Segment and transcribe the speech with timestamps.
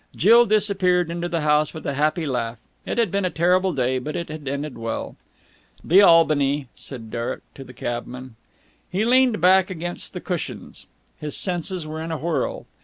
[0.15, 2.57] Jill disappeared into the house with a happy laugh.
[2.87, 5.15] It had been a terrible day, but it had ended well.
[5.83, 8.35] "The Albany," said Derek to the cabman.
[8.89, 10.87] He leaned back against the cushions.
[11.19, 12.65] His senses were in a whirl.